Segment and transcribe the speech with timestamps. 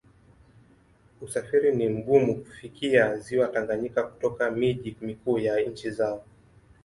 [1.21, 6.23] Usafiri ni mgumu kufikia Ziwa Tanganyika kutoka miji mikuu ya nchi zao.